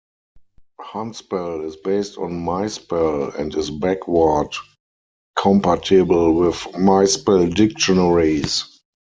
Hunspell 0.79 1.63
is 1.63 1.75
based 1.75 2.17
on 2.17 2.31
MySpell 2.31 3.35
and 3.37 3.53
is 3.53 3.69
backward-compatible 3.69 6.33
with 6.33 6.55
MySpell 6.55 7.53
dictionaries. 7.53 8.79